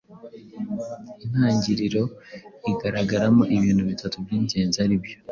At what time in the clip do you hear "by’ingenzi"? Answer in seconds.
4.23-4.77